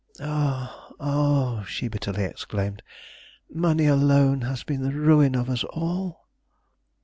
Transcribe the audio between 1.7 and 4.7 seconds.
bitterly exclaimed "money alone has